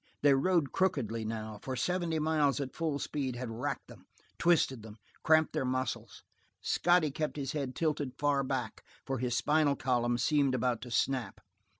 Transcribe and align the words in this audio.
They 0.23 0.33
rode 0.33 0.71
crookedly, 0.71 1.23
now, 1.25 1.59
for 1.61 1.75
seventy 1.75 2.17
miles 2.17 2.59
at 2.59 2.73
full 2.73 2.97
speed 2.97 3.35
had 3.35 3.51
racked 3.51 3.87
them, 3.87 4.07
twisted 4.39 4.81
them, 4.81 4.97
cramped 5.21 5.53
their 5.53 5.63
muscles. 5.63 6.23
Scotty 6.59 7.11
kept 7.11 7.37
his 7.37 7.51
head 7.51 7.75
tilted 7.75 8.13
far 8.17 8.41
back, 8.43 8.81
for 9.05 9.19
his 9.19 9.37
spinal 9.37 9.75
column 9.75 10.17
seemed 10.17 10.55
about 10.55 10.81
to 10.81 10.89
snap. 10.89 11.39